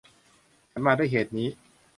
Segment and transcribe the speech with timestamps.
[0.69, 1.47] ฉันมาด้วยเหตุนี้